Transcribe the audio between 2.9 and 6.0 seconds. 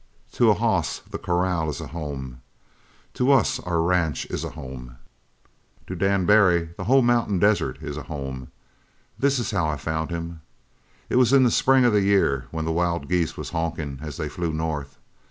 To us our ranch is a home. To